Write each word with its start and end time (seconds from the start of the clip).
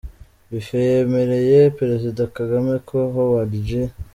Buffett 0.49 0.83
yemereye 0.89 1.59
Perezida 1.79 2.21
Kagame 2.35 2.73
ko 2.87 2.97
Howard 3.15 3.51
G. 3.67 3.69